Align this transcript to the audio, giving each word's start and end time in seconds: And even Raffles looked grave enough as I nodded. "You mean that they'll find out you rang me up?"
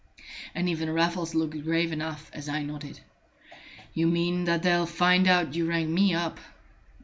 And 0.55 0.67
even 0.67 0.89
Raffles 0.89 1.35
looked 1.35 1.61
grave 1.63 1.91
enough 1.91 2.31
as 2.33 2.49
I 2.49 2.63
nodded. 2.63 3.01
"You 3.93 4.07
mean 4.07 4.45
that 4.45 4.63
they'll 4.63 4.87
find 4.87 5.27
out 5.27 5.53
you 5.53 5.67
rang 5.67 5.93
me 5.93 6.11
up?" 6.15 6.39